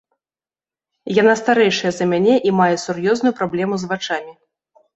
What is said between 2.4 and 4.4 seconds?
і мае сур'ёзную праблему з вачамі.